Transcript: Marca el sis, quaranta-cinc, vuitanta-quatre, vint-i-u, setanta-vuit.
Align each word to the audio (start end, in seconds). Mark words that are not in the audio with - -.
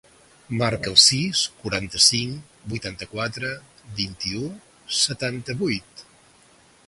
Marca 0.59 0.89
el 0.91 0.95
sis, 1.01 1.41
quaranta-cinc, 1.59 2.55
vuitanta-quatre, 2.71 3.53
vint-i-u, 3.99 4.51
setanta-vuit. 5.03 6.05